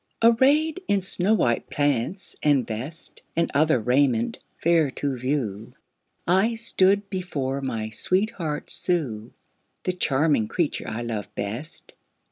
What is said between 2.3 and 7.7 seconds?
and vest, And other raiment fair to view, I stood before